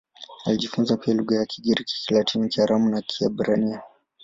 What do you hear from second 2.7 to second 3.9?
na Kiebrania.